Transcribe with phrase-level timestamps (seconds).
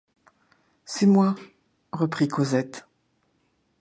[0.83, 1.35] C'est moi,
[1.91, 2.87] reprit Cosette.